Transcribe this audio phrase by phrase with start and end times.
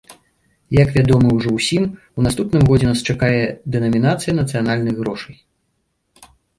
[0.77, 1.85] Як вядома ўжо ўсім,
[2.17, 3.41] у наступным годзе нас чакае
[3.79, 5.43] дэнамінацыя нацыянальных грошай.